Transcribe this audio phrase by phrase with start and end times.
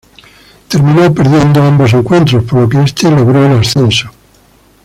[0.67, 4.09] Terminó perdiendo ambos encuentros, por lo que este logró el ascenso.